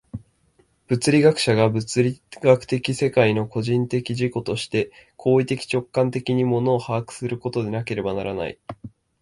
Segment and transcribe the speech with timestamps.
[0.87, 8.57] 物理学者が物理学的世界の個人的自己として行為的直観的に物を把握することでなければならない。